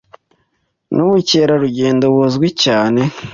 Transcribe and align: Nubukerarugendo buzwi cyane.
Nubukerarugendo 0.93 2.05
buzwi 2.15 2.47
cyane. 2.63 3.01